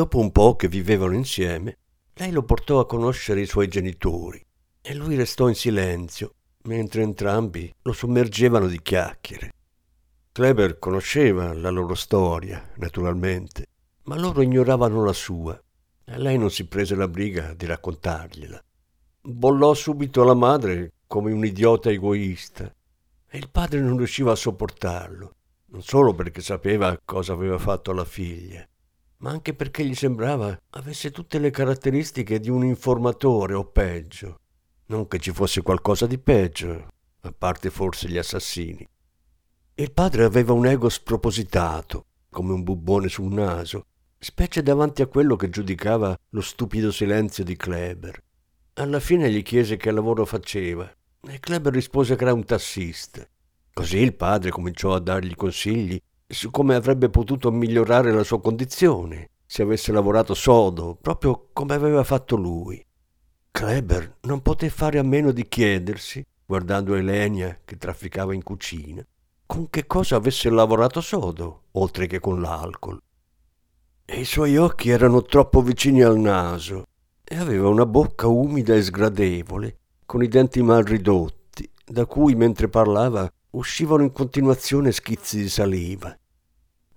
Dopo 0.00 0.18
un 0.18 0.32
po' 0.32 0.56
che 0.56 0.66
vivevano 0.66 1.12
insieme, 1.12 1.76
lei 2.14 2.30
lo 2.30 2.42
portò 2.42 2.78
a 2.78 2.86
conoscere 2.86 3.42
i 3.42 3.46
suoi 3.46 3.68
genitori 3.68 4.42
e 4.80 4.94
lui 4.94 5.14
restò 5.14 5.46
in 5.46 5.54
silenzio 5.54 6.36
mentre 6.62 7.02
entrambi 7.02 7.70
lo 7.82 7.92
sommergevano 7.92 8.66
di 8.66 8.80
chiacchiere. 8.80 9.52
Kleber 10.32 10.78
conosceva 10.78 11.52
la 11.52 11.68
loro 11.68 11.94
storia, 11.94 12.66
naturalmente, 12.76 13.66
ma 14.04 14.16
loro 14.16 14.40
ignoravano 14.40 15.04
la 15.04 15.12
sua 15.12 15.62
e 16.06 16.16
lei 16.16 16.38
non 16.38 16.50
si 16.50 16.66
prese 16.66 16.94
la 16.94 17.06
briga 17.06 17.52
di 17.52 17.66
raccontargliela. 17.66 18.64
Bollò 19.20 19.74
subito 19.74 20.24
la 20.24 20.32
madre 20.32 20.92
come 21.06 21.30
un 21.30 21.44
idiota 21.44 21.90
egoista 21.90 22.74
e 23.28 23.36
il 23.36 23.50
padre 23.50 23.80
non 23.80 23.98
riusciva 23.98 24.32
a 24.32 24.36
sopportarlo, 24.36 25.34
non 25.66 25.82
solo 25.82 26.14
perché 26.14 26.40
sapeva 26.40 26.98
cosa 27.04 27.34
aveva 27.34 27.58
fatto 27.58 27.90
alla 27.90 28.06
figlia, 28.06 28.66
ma 29.20 29.30
anche 29.30 29.54
perché 29.54 29.84
gli 29.84 29.94
sembrava 29.94 30.58
avesse 30.70 31.10
tutte 31.10 31.38
le 31.38 31.50
caratteristiche 31.50 32.40
di 32.40 32.50
un 32.50 32.64
informatore 32.64 33.54
o 33.54 33.64
peggio. 33.64 34.40
Non 34.86 35.08
che 35.08 35.18
ci 35.18 35.32
fosse 35.32 35.62
qualcosa 35.62 36.06
di 36.06 36.18
peggio, 36.18 36.88
a 37.20 37.32
parte 37.36 37.70
forse 37.70 38.08
gli 38.08 38.18
assassini. 38.18 38.86
Il 39.74 39.92
padre 39.92 40.24
aveva 40.24 40.52
un 40.52 40.66
ego 40.66 40.88
spropositato, 40.88 42.04
come 42.28 42.52
un 42.52 42.62
bubbone 42.62 43.08
sul 43.08 43.32
naso, 43.32 43.84
specie 44.18 44.62
davanti 44.62 45.02
a 45.02 45.06
quello 45.06 45.36
che 45.36 45.48
giudicava 45.48 46.16
lo 46.30 46.40
stupido 46.40 46.90
silenzio 46.90 47.44
di 47.44 47.56
Kleber. 47.56 48.22
Alla 48.74 49.00
fine 49.00 49.30
gli 49.30 49.42
chiese 49.42 49.76
che 49.76 49.90
lavoro 49.90 50.24
faceva 50.24 50.90
e 51.28 51.38
Kleber 51.38 51.72
rispose 51.72 52.16
che 52.16 52.22
era 52.22 52.32
un 52.32 52.44
tassista. 52.44 53.26
Così 53.72 53.98
il 53.98 54.14
padre 54.14 54.50
cominciò 54.50 54.94
a 54.94 55.00
dargli 55.00 55.34
consigli 55.34 56.00
su 56.32 56.50
come 56.50 56.74
avrebbe 56.74 57.10
potuto 57.10 57.50
migliorare 57.50 58.12
la 58.12 58.22
sua 58.22 58.40
condizione 58.40 59.30
se 59.44 59.62
avesse 59.62 59.90
lavorato 59.90 60.32
sodo, 60.32 60.96
proprio 61.00 61.48
come 61.52 61.74
aveva 61.74 62.04
fatto 62.04 62.36
lui. 62.36 62.84
Kleber 63.50 64.18
non 64.22 64.42
poté 64.42 64.70
fare 64.70 65.00
a 65.00 65.02
meno 65.02 65.32
di 65.32 65.48
chiedersi, 65.48 66.24
guardando 66.46 66.94
Elenia 66.94 67.58
che 67.64 67.76
trafficava 67.76 68.32
in 68.32 68.44
cucina, 68.44 69.04
con 69.44 69.68
che 69.68 69.88
cosa 69.88 70.14
avesse 70.14 70.48
lavorato 70.50 71.00
sodo, 71.00 71.62
oltre 71.72 72.06
che 72.06 72.20
con 72.20 72.40
l'alcol. 72.40 73.00
E 74.04 74.20
i 74.20 74.24
suoi 74.24 74.56
occhi 74.56 74.90
erano 74.90 75.22
troppo 75.22 75.62
vicini 75.62 76.02
al 76.02 76.18
naso 76.18 76.84
e 77.24 77.36
aveva 77.36 77.68
una 77.68 77.86
bocca 77.86 78.28
umida 78.28 78.74
e 78.74 78.82
sgradevole, 78.82 79.78
con 80.06 80.22
i 80.22 80.28
denti 80.28 80.62
mal 80.62 80.84
ridotti, 80.84 81.68
da 81.84 82.06
cui 82.06 82.36
mentre 82.36 82.68
parlava 82.68 83.28
uscivano 83.50 84.04
in 84.04 84.12
continuazione 84.12 84.92
schizzi 84.92 85.38
di 85.38 85.48
saliva. 85.48 86.16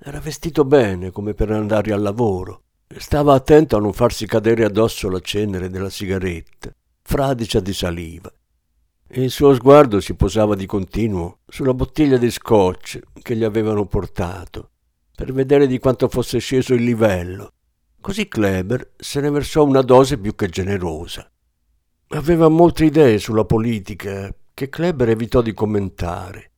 Era 0.05 0.19
vestito 0.19 0.65
bene 0.65 1.11
come 1.11 1.33
per 1.33 1.49
andare 1.49 1.93
al 1.93 2.01
lavoro 2.01 2.63
stava 2.99 3.33
attento 3.33 3.77
a 3.77 3.79
non 3.79 3.93
farsi 3.93 4.25
cadere 4.25 4.65
addosso 4.65 5.09
la 5.09 5.19
cenere 5.19 5.69
della 5.69 5.89
sigaretta, 5.89 6.73
fradicia 7.01 7.59
di 7.59 7.73
saliva. 7.73 8.31
Il 9.15 9.31
suo 9.31 9.53
sguardo 9.53 9.99
si 9.99 10.15
posava 10.15 10.55
di 10.55 10.65
continuo 10.65 11.39
sulla 11.47 11.73
bottiglia 11.73 12.17
di 12.17 12.29
scotch 12.29 12.99
che 13.21 13.35
gli 13.35 13.43
avevano 13.43 13.85
portato, 13.85 14.71
per 15.15 15.31
vedere 15.31 15.67
di 15.67 15.79
quanto 15.79 16.07
fosse 16.07 16.39
sceso 16.39 16.73
il 16.73 16.83
livello. 16.83 17.53
Così 18.01 18.27
Kleber 18.27 18.93
se 18.97 19.21
ne 19.21 19.29
versò 19.29 19.63
una 19.63 19.81
dose 19.81 20.17
più 20.17 20.35
che 20.35 20.49
generosa. 20.49 21.29
Aveva 22.09 22.49
molte 22.49 22.85
idee 22.85 23.17
sulla 23.19 23.45
politica 23.45 24.33
che 24.53 24.69
Kleber 24.69 25.09
evitò 25.09 25.41
di 25.41 25.53
commentare, 25.53 26.51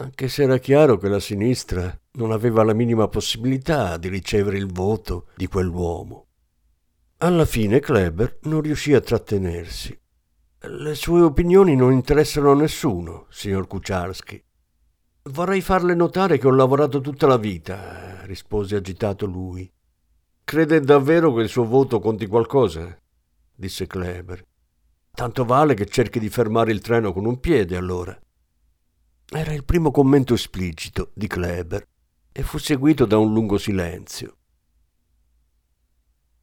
anche 0.00 0.28
se 0.28 0.44
era 0.44 0.58
chiaro 0.58 0.96
che 0.96 1.08
la 1.08 1.20
sinistra 1.20 1.96
non 2.12 2.30
aveva 2.30 2.62
la 2.62 2.72
minima 2.72 3.08
possibilità 3.08 3.96
di 3.96 4.08
ricevere 4.08 4.56
il 4.56 4.70
voto 4.70 5.26
di 5.34 5.46
quell'uomo. 5.46 6.26
Alla 7.18 7.44
fine 7.44 7.80
Kleber 7.80 8.38
non 8.42 8.60
riuscì 8.60 8.94
a 8.94 9.00
trattenersi. 9.00 9.98
Le 10.60 10.94
sue 10.94 11.20
opinioni 11.20 11.74
non 11.74 11.92
interessano 11.92 12.52
a 12.52 12.54
nessuno, 12.54 13.26
signor 13.28 13.66
Kucharski. 13.66 14.42
Vorrei 15.22 15.60
farle 15.60 15.94
notare 15.94 16.38
che 16.38 16.46
ho 16.46 16.52
lavorato 16.52 17.00
tutta 17.00 17.26
la 17.26 17.36
vita, 17.36 18.24
rispose 18.24 18.76
agitato 18.76 19.26
lui. 19.26 19.70
Crede 20.44 20.80
davvero 20.80 21.34
che 21.34 21.42
il 21.42 21.48
suo 21.48 21.64
voto 21.64 21.98
conti 21.98 22.26
qualcosa? 22.26 22.96
disse 23.52 23.86
Kleber. 23.86 24.44
Tanto 25.10 25.44
vale 25.44 25.74
che 25.74 25.86
cerchi 25.86 26.20
di 26.20 26.28
fermare 26.28 26.70
il 26.70 26.80
treno 26.80 27.12
con 27.12 27.26
un 27.26 27.40
piede, 27.40 27.76
allora. 27.76 28.18
Era 29.30 29.52
il 29.52 29.64
primo 29.64 29.90
commento 29.90 30.34
esplicito 30.34 31.10
di 31.14 31.26
Kleber 31.26 31.86
e 32.32 32.42
fu 32.42 32.58
seguito 32.58 33.04
da 33.04 33.18
un 33.18 33.32
lungo 33.32 33.58
silenzio. 33.58 34.36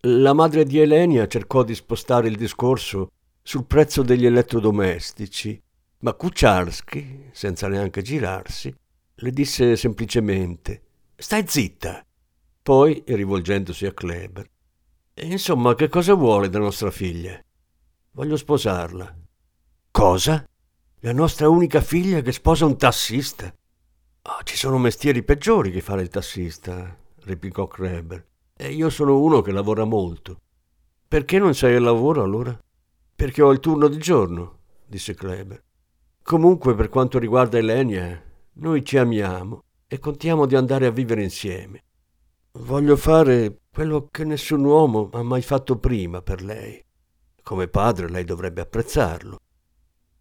La 0.01 0.33
madre 0.33 0.65
di 0.65 0.79
Elenia 0.79 1.27
cercò 1.27 1.63
di 1.63 1.73
spostare 1.73 2.27
il 2.27 2.35
discorso 2.35 3.09
sul 3.41 3.65
prezzo 3.65 4.03
degli 4.03 4.25
elettrodomestici 4.25 5.59
Ma 5.99 6.13
Kucharski, 6.13 7.29
senza 7.31 7.67
neanche 7.67 8.03
girarsi, 8.03 8.73
le 9.15 9.31
disse 9.31 9.75
semplicemente 9.75 10.81
Stai 11.15 11.47
zitta. 11.47 12.05
Poi, 12.61 13.03
rivolgendosi 13.05 13.85
a 13.85 13.93
Kleber, 13.93 14.47
Insomma, 15.21 15.75
che 15.75 15.87
cosa 15.87 16.13
vuole 16.13 16.49
da 16.49 16.59
nostra 16.59 16.91
figlia? 16.91 17.41
Voglio 18.11 18.35
sposarla. 18.35 19.15
Cosa? 19.89 20.45
La 21.05 21.13
nostra 21.13 21.47
unica 21.49 21.81
figlia 21.81 22.21
che 22.21 22.31
sposa 22.31 22.65
un 22.65 22.77
tassista? 22.77 23.53
Oh, 24.23 24.43
ci 24.43 24.57
sono 24.57 24.79
mestieri 24.79 25.21
peggiori 25.21 25.69
che 25.69 25.79
fare 25.79 26.01
il 26.01 26.07
tassista, 26.07 26.97
replicò 27.25 27.67
Kreber. 27.67 28.25
E 28.55 28.71
io 28.71 28.89
sono 28.89 29.19
uno 29.19 29.41
che 29.41 29.51
lavora 29.51 29.83
molto. 29.83 30.39
Perché 31.07 31.37
non 31.37 31.53
sei 31.53 31.75
al 31.75 31.83
lavoro 31.83 32.23
allora? 32.23 32.59
Perché 33.15 33.43
ho 33.43 33.51
il 33.51 33.59
turno 33.59 33.87
di 33.87 33.99
giorno, 33.99 34.61
disse 34.87 35.13
Kleber. 35.13 35.61
Comunque, 36.23 36.73
per 36.73 36.89
quanto 36.89 37.19
riguarda 37.19 37.59
Elenia, 37.59 38.19
noi 38.53 38.83
ci 38.83 38.97
amiamo 38.97 39.61
e 39.87 39.99
contiamo 39.99 40.47
di 40.47 40.55
andare 40.55 40.87
a 40.87 40.91
vivere 40.91 41.21
insieme. 41.21 41.83
Voglio 42.53 42.95
fare 42.95 43.59
quello 43.71 44.07
che 44.09 44.23
nessun 44.23 44.63
uomo 44.63 45.11
ha 45.13 45.21
mai 45.21 45.43
fatto 45.43 45.77
prima 45.77 46.23
per 46.23 46.41
lei. 46.41 46.83
Come 47.43 47.67
padre 47.67 48.09
lei 48.09 48.23
dovrebbe 48.23 48.61
apprezzarlo. 48.61 49.37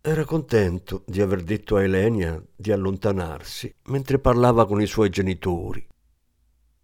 Era 0.07 0.27
contento 0.27 1.03
di 1.07 1.23
aver 1.23 1.43
detto 1.43 1.77
a 1.77 1.83
Elenia 1.83 2.39
di 2.55 2.71
allontanarsi 2.71 3.75
mentre 3.85 4.19
parlava 4.19 4.67
con 4.67 4.83
i 4.83 4.87
suoi 4.87 5.09
genitori. 5.09 5.83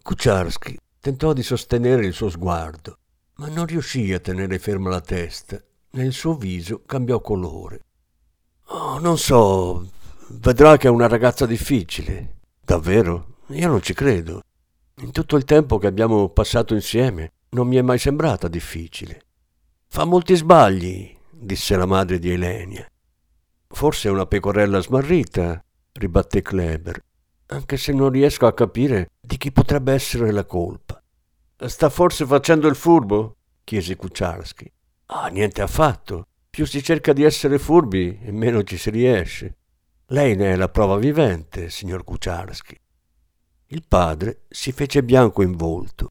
Kucharski 0.02 0.78
tentò 0.98 1.34
di 1.34 1.42
sostenere 1.42 2.06
il 2.06 2.14
suo 2.14 2.30
sguardo, 2.30 2.96
ma 3.34 3.48
non 3.48 3.66
riuscì 3.66 4.10
a 4.14 4.20
tenere 4.20 4.58
ferma 4.58 4.88
la 4.88 5.02
testa 5.02 5.62
e 5.90 6.02
il 6.02 6.14
suo 6.14 6.34
viso 6.34 6.80
cambiò 6.86 7.20
colore. 7.20 7.82
Oh, 8.68 8.98
non 8.98 9.18
so, 9.18 9.86
vedrà 10.28 10.78
che 10.78 10.86
è 10.88 10.90
una 10.90 11.06
ragazza 11.06 11.44
difficile. 11.44 12.36
Davvero? 12.64 13.40
Io 13.48 13.68
non 13.68 13.82
ci 13.82 13.92
credo. 13.92 14.40
In 15.02 15.10
tutto 15.10 15.36
il 15.36 15.44
tempo 15.44 15.76
che 15.76 15.86
abbiamo 15.86 16.30
passato 16.30 16.72
insieme 16.72 17.32
non 17.50 17.68
mi 17.68 17.76
è 17.76 17.82
mai 17.82 17.98
sembrata 17.98 18.48
difficile. 18.48 19.24
Fa 19.88 20.06
molti 20.06 20.34
sbagli, 20.36 21.14
disse 21.28 21.76
la 21.76 21.84
madre 21.84 22.18
di 22.18 22.30
Elenia. 22.30 22.89
Forse 23.72 24.08
è 24.08 24.10
una 24.10 24.26
pecorella 24.26 24.80
smarrita, 24.80 25.64
ribatté 25.92 26.42
Kleber, 26.42 27.00
anche 27.46 27.76
se 27.76 27.92
non 27.92 28.10
riesco 28.10 28.46
a 28.46 28.52
capire 28.52 29.10
di 29.20 29.36
chi 29.36 29.52
potrebbe 29.52 29.92
essere 29.92 30.30
la 30.32 30.44
colpa. 30.44 31.02
Sta 31.56 31.88
forse 31.88 32.26
facendo 32.26 32.68
il 32.68 32.74
furbo? 32.74 33.36
chiese 33.64 33.96
Kucharski. 33.96 34.70
Ah, 35.06 35.28
niente 35.28 35.62
affatto. 35.62 36.26
Più 36.48 36.66
si 36.66 36.82
cerca 36.82 37.12
di 37.12 37.22
essere 37.22 37.58
furbi 37.58 38.18
e 38.22 38.32
meno 38.32 38.62
ci 38.64 38.76
si 38.76 38.90
riesce. 38.90 39.56
Lei 40.06 40.34
ne 40.34 40.52
è 40.52 40.56
la 40.56 40.68
prova 40.68 40.96
vivente, 40.96 41.70
signor 41.70 42.02
Kucharski. 42.02 42.78
Il 43.66 43.84
padre 43.86 44.42
si 44.48 44.72
fece 44.72 45.04
bianco 45.04 45.42
in 45.42 45.56
volto. 45.56 46.10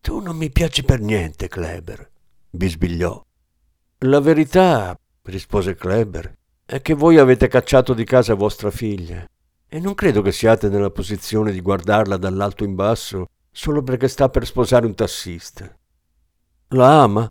Tu 0.00 0.18
non 0.18 0.36
mi 0.36 0.50
piaci 0.50 0.82
per 0.82 1.00
niente, 1.00 1.48
Kleber, 1.48 2.10
bisbigliò. 2.50 3.24
La 3.98 4.20
verità, 4.20 4.98
rispose 5.22 5.74
Kleber, 5.74 6.37
è 6.70 6.82
che 6.82 6.92
voi 6.92 7.16
avete 7.16 7.48
cacciato 7.48 7.94
di 7.94 8.04
casa 8.04 8.34
vostra 8.34 8.70
figlia 8.70 9.26
e 9.66 9.80
non 9.80 9.94
credo 9.94 10.20
che 10.20 10.32
siate 10.32 10.68
nella 10.68 10.90
posizione 10.90 11.50
di 11.50 11.62
guardarla 11.62 12.18
dall'alto 12.18 12.62
in 12.62 12.74
basso 12.74 13.30
solo 13.50 13.82
perché 13.82 14.06
sta 14.06 14.28
per 14.28 14.44
sposare 14.44 14.84
un 14.84 14.94
tassista. 14.94 15.74
La 16.68 17.04
ama? 17.04 17.26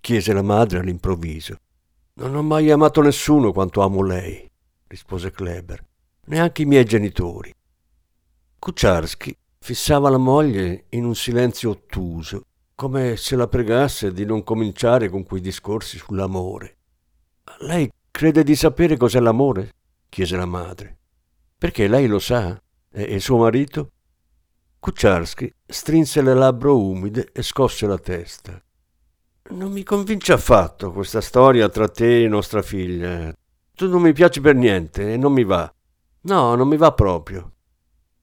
chiese 0.00 0.32
la 0.32 0.42
madre 0.42 0.80
all'improvviso. 0.80 1.58
Non 2.14 2.34
ho 2.34 2.42
mai 2.42 2.72
amato 2.72 3.00
nessuno 3.02 3.52
quanto 3.52 3.82
amo 3.82 4.02
lei, 4.02 4.50
rispose 4.88 5.30
Kleber, 5.30 5.80
neanche 6.26 6.62
i 6.62 6.66
miei 6.66 6.84
genitori. 6.84 7.54
Kucharski 8.58 9.32
fissava 9.60 10.10
la 10.10 10.18
moglie 10.18 10.86
in 10.88 11.04
un 11.04 11.14
silenzio 11.14 11.70
ottuso, 11.70 12.46
come 12.74 13.16
se 13.16 13.36
la 13.36 13.46
pregasse 13.46 14.12
di 14.12 14.24
non 14.24 14.42
cominciare 14.42 15.08
con 15.08 15.22
quei 15.22 15.40
discorsi 15.40 15.98
sull'amore. 15.98 16.78
Lei 17.60 17.88
crede 18.12 18.44
di 18.44 18.54
sapere 18.54 18.96
cos'è 18.96 19.18
l'amore? 19.18 19.72
chiese 20.08 20.36
la 20.36 20.46
madre. 20.46 20.98
Perché 21.58 21.88
lei 21.88 22.06
lo 22.06 22.20
sa? 22.20 22.60
E, 22.92 23.18
suo 23.18 23.38
marito? 23.38 23.90
Kucharski 24.78 25.52
strinse 25.66 26.20
le 26.22 26.34
labbra 26.34 26.70
umide 26.72 27.30
e 27.32 27.42
scosse 27.42 27.86
la 27.86 27.98
testa. 27.98 28.62
Non 29.50 29.72
mi 29.72 29.82
convince 29.82 30.32
affatto 30.32 30.92
questa 30.92 31.20
storia 31.20 31.68
tra 31.68 31.88
te 31.88 32.24
e 32.24 32.28
nostra 32.28 32.62
figlia. 32.62 33.34
Tu 33.74 33.88
non 33.88 34.02
mi 34.02 34.12
piaci 34.12 34.40
per 34.40 34.54
niente 34.54 35.12
e 35.12 35.16
non 35.16 35.32
mi 35.32 35.44
va. 35.44 35.72
No, 36.22 36.54
non 36.54 36.68
mi 36.68 36.76
va 36.76 36.92
proprio. 36.92 37.52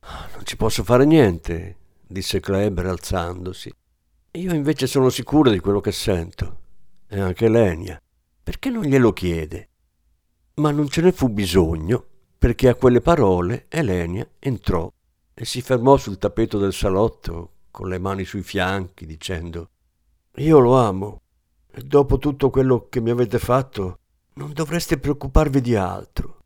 Non 0.02 0.44
ci 0.44 0.56
posso 0.56 0.84
fare 0.84 1.06
niente, 1.06 1.78
disse 2.06 2.40
Kleber 2.40 2.86
alzandosi. 2.86 3.74
Io 4.32 4.54
invece 4.54 4.86
sono 4.86 5.10
sicuro 5.10 5.50
di 5.50 5.60
quello 5.60 5.82
che 5.82 5.92
sento. 5.92 6.58
E 7.08 7.20
anche 7.20 7.50
Lenia. 7.50 8.00
Perché 8.44 8.70
non 8.70 8.84
glielo 8.84 9.14
chiede? 9.14 9.69
Ma 10.60 10.72
non 10.72 10.90
ce 10.90 11.02
ne 11.02 11.14
fu 11.14 11.30
bisogno, 11.30 12.06
perché 12.38 12.68
a 12.68 12.76
quelle 12.76 13.00
parole 13.00 13.68
Elenia 13.70 14.28
entrò 14.40 14.92
e 15.34 15.46
si 15.46 15.62
fermò 15.62 15.96
sul 15.96 16.18
tappeto 16.18 16.58
del 16.58 16.74
salotto 16.74 17.52
con 17.72 17.88
le 17.88 17.98
mani 17.98 18.26
sui 18.26 18.44
fianchi, 18.44 19.06
dicendo 19.06 19.70
Io 20.36 20.60
lo 20.60 20.78
amo, 20.78 21.22
e 21.72 21.82
dopo 21.82 22.18
tutto 22.18 22.50
quello 22.50 22.88
che 22.90 23.00
mi 23.00 23.10
avete 23.10 23.40
fatto, 23.40 24.00
non 24.34 24.52
dovreste 24.52 24.98
preoccuparvi 24.98 25.62
di 25.62 25.76
altro. 25.78 26.40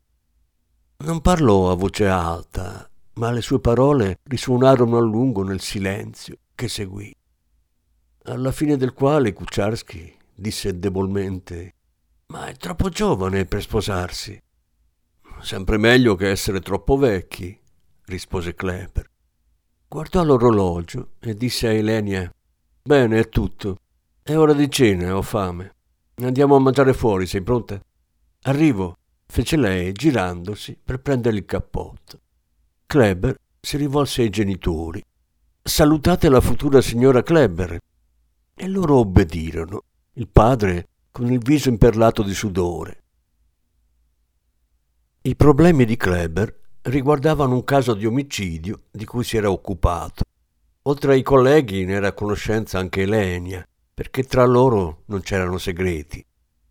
Non 0.98 1.20
parlò 1.20 1.72
a 1.72 1.74
voce 1.74 2.06
alta, 2.06 2.88
ma 3.14 3.32
le 3.32 3.40
sue 3.40 3.58
parole 3.58 4.20
risuonarono 4.22 4.96
a 4.96 5.00
lungo 5.00 5.42
nel 5.42 5.60
silenzio 5.60 6.36
che 6.54 6.68
seguì. 6.68 7.12
Alla 8.26 8.52
fine 8.52 8.76
del 8.76 8.92
quale 8.92 9.32
Kucharski 9.32 10.16
disse 10.32 10.78
debolmente 10.78 11.74
Ma 12.26 12.46
è 12.46 12.56
troppo 12.56 12.88
giovane 12.88 13.44
per 13.44 13.62
sposarsi. 13.62 14.40
Sempre 15.40 15.76
meglio 15.76 16.14
che 16.14 16.30
essere 16.30 16.60
troppo 16.60 16.96
vecchi, 16.96 17.58
rispose 18.06 18.54
Kleber. 18.54 19.10
Guardò 19.86 20.24
l'orologio 20.24 21.12
e 21.20 21.34
disse 21.34 21.68
a 21.68 21.72
Elenia 21.72 22.32
Bene, 22.82 23.18
è 23.18 23.28
tutto. 23.28 23.78
È 24.22 24.36
ora 24.36 24.52
di 24.52 24.70
cena, 24.70 25.16
ho 25.16 25.22
fame. 25.22 25.74
Andiamo 26.16 26.56
a 26.56 26.60
mangiare 26.60 26.92
fuori, 26.94 27.26
sei 27.26 27.42
pronta? 27.42 27.80
Arrivo, 28.42 28.96
fece 29.26 29.56
lei 29.56 29.92
girandosi 29.92 30.78
per 30.82 31.00
prendere 31.00 31.36
il 31.36 31.44
cappotto. 31.44 32.20
Kleber 32.86 33.36
si 33.60 33.76
rivolse 33.76 34.22
ai 34.22 34.30
genitori. 34.30 35.02
Salutate 35.62 36.28
la 36.28 36.40
futura 36.40 36.80
signora 36.80 37.22
Kleber. 37.22 37.78
E 38.54 38.68
loro 38.68 38.96
obbedirono, 38.96 39.82
il 40.14 40.28
padre 40.28 40.88
con 41.14 41.30
il 41.30 41.38
viso 41.38 41.68
imperlato 41.68 42.24
di 42.24 42.34
sudore. 42.34 43.02
I 45.22 45.36
problemi 45.36 45.84
di 45.84 45.96
Kleber 45.96 46.52
riguardavano 46.82 47.54
un 47.54 47.62
caso 47.62 47.94
di 47.94 48.04
omicidio 48.04 48.86
di 48.90 49.04
cui 49.04 49.22
si 49.22 49.36
era 49.36 49.48
occupato. 49.48 50.24
Oltre 50.82 51.12
ai 51.12 51.22
colleghi 51.22 51.84
ne 51.84 51.92
era 51.92 52.08
a 52.08 52.12
conoscenza 52.14 52.80
anche 52.80 53.02
Elenia, 53.02 53.64
perché 53.94 54.24
tra 54.24 54.44
loro 54.44 55.02
non 55.04 55.20
c'erano 55.20 55.56
segreti. 55.56 56.26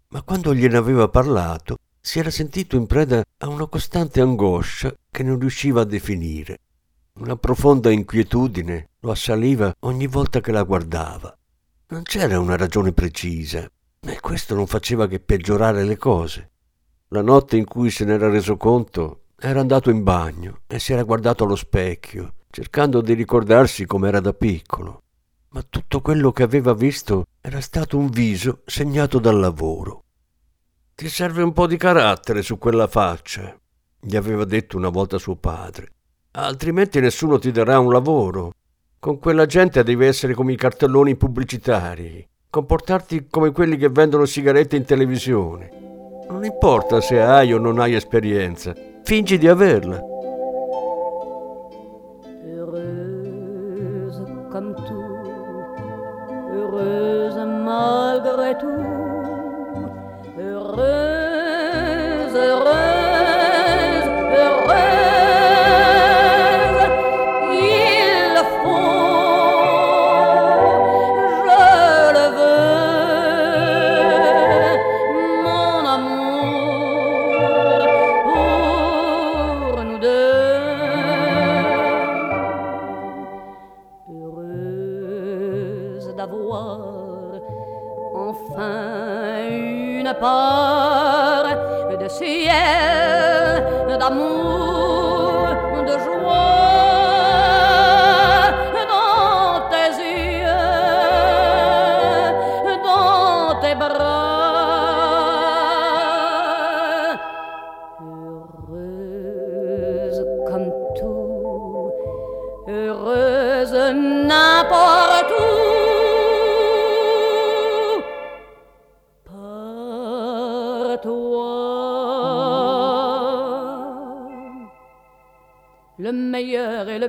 Ma 0.10 0.22
quando 0.24 0.54
gliene 0.54 0.76
aveva 0.76 1.08
parlato, 1.08 1.78
si 2.02 2.20
era 2.20 2.30
sentito 2.30 2.76
in 2.76 2.86
preda 2.86 3.24
a 3.38 3.48
una 3.48 3.68
costante 3.68 4.20
angoscia 4.20 4.94
che 5.10 5.24
non 5.24 5.40
riusciva 5.40 5.80
a 5.80 5.86
definire. 5.86 6.60
Una 7.14 7.38
profonda 7.38 7.92
inquietudine 7.92 8.90
lo 9.00 9.12
assaliva 9.12 9.74
ogni 9.80 10.08
volta 10.08 10.42
che 10.42 10.52
la 10.52 10.64
guardava. 10.64 11.34
Non 11.88 12.04
c'era 12.04 12.40
una 12.40 12.58
ragione 12.58 12.92
precisa, 12.92 13.72
e 14.06 14.20
questo 14.20 14.54
non 14.54 14.68
faceva 14.68 15.08
che 15.08 15.20
peggiorare 15.20 15.84
le 15.84 15.98
cose. 15.98 16.52
La 17.10 17.22
notte 17.22 17.58
in 17.58 17.66
cui 17.66 17.90
se 17.90 18.06
n'era 18.06 18.30
reso 18.30 18.58
conto 18.58 19.26
era 19.40 19.60
andato 19.60 19.90
in 19.90 20.04
bagno 20.04 20.62
e 20.68 20.80
si 20.80 20.94
era 20.94 21.04
guardato 21.04 21.44
allo 21.44 21.56
specchio, 21.56 22.34
cercando 22.50 23.02
di 23.02 23.14
ricordarsi 23.14 23.86
com'era 23.86 24.20
da 24.20 24.34
piccolo. 24.34 25.02
Ma 25.50 25.64
tutto 25.68 26.02
quello 26.02 26.32
che 26.32 26.44
aveva 26.44 26.74
visto 26.74 27.26
era 27.40 27.62
stato 27.62 27.98
un 27.98 28.10
viso 28.10 28.62
segnato 28.66 29.20
dal 29.20 29.40
lavoro. 29.40 30.04
Ti 30.96 31.08
serve 31.10 31.44
un 31.44 31.54
po' 31.54 31.68
di 31.68 31.78
carattere 31.78 32.42
su 32.42 32.58
quella 32.58 32.88
faccia, 32.88 33.56
gli 34.00 34.16
aveva 34.16 34.46
detto 34.46 34.78
una 34.78 34.90
volta 34.90 35.18
suo 35.18 35.36
padre. 35.36 35.90
Altrimenti 36.32 37.00
nessuno 37.00 37.40
ti 37.40 37.52
darà 37.52 37.80
un 37.80 37.92
lavoro. 37.92 38.54
Con 39.00 39.20
quella 39.20 39.46
gente 39.46 39.84
devi 39.84 40.06
essere 40.06 40.34
come 40.34 40.54
i 40.54 40.58
cartelloni 40.58 41.16
pubblicitari, 41.16 42.28
comportarti 42.54 43.26
come 43.32 43.52
quelli 43.52 43.78
che 43.78 43.90
vendono 43.90 44.26
sigarette 44.26 44.76
in 44.76 44.86
televisione. 44.86 45.72
Non 46.30 46.46
importa 46.46 47.02
se 47.02 47.20
hai 47.20 47.52
o 47.52 47.58
non 47.58 47.80
hai 47.80 47.96
esperienza, 47.96 48.76
fingi 49.02 49.40
di 49.40 49.48
averla. 49.48 50.00
Heureuse 52.46 54.24
comme 54.52 54.76
tout, 54.76 55.74
heureuse 56.52 57.44
malgré 57.44 58.56
tout. 58.58 58.93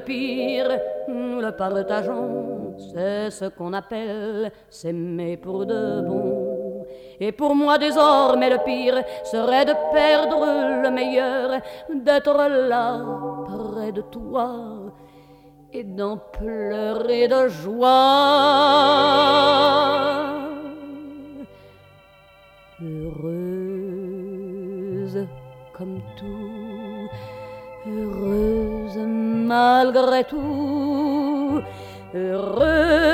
Pire, 0.04 0.68
nous 1.08 1.40
le 1.40 1.52
partageons. 1.52 2.74
C'est 2.92 3.30
ce 3.30 3.46
qu'on 3.46 3.72
appelle 3.72 4.52
s'aimer 4.68 5.36
pour 5.36 5.66
de 5.66 6.00
bon. 6.06 6.84
Et 7.20 7.32
pour 7.32 7.54
moi 7.54 7.78
désormais 7.78 8.50
le 8.50 8.58
pire 8.64 9.02
serait 9.24 9.64
de 9.64 9.74
perdre 9.92 10.82
le 10.82 10.90
meilleur, 10.90 11.60
d'être 11.92 12.36
là 12.68 13.00
près 13.72 13.92
de 13.92 14.00
toi 14.02 14.50
et 15.72 15.84
d'en 15.84 16.16
pleurer 16.16 17.28
de 17.28 17.48
joie. 17.48 17.90
Heureuse 22.82 24.34
comme 25.72 26.00
tout, 26.16 27.08
heureuse 27.86 28.23
malgré 29.54 30.24
tout, 30.24 31.60
heureuse, 32.14 33.13